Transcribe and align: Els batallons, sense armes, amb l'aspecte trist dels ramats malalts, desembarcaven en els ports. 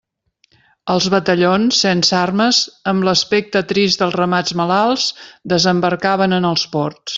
Els 0.93 1.07
batallons, 1.13 1.81
sense 1.87 2.15
armes, 2.21 2.61
amb 2.93 3.07
l'aspecte 3.09 3.63
trist 3.73 4.03
dels 4.05 4.19
ramats 4.23 4.57
malalts, 4.63 5.07
desembarcaven 5.55 6.37
en 6.41 6.53
els 6.55 6.69
ports. 6.77 7.09